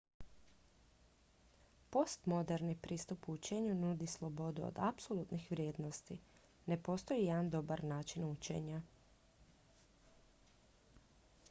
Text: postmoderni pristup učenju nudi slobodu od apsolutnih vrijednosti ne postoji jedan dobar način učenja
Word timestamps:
postmoderni 1.95 2.75
pristup 2.85 3.29
učenju 3.33 3.75
nudi 3.81 4.07
slobodu 4.07 4.65
od 4.67 4.79
apsolutnih 4.87 5.45
vrijednosti 5.51 6.19
ne 6.65 6.81
postoji 6.89 7.25
jedan 7.25 7.49
dobar 7.49 7.83
način 7.83 8.29
učenja 8.31 8.81